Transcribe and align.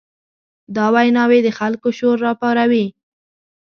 دا 0.75 0.85
ویناوې 0.95 1.39
د 1.43 1.49
خلکو 1.59 1.87
شور 1.97 2.17
راپاروي. 2.27 2.85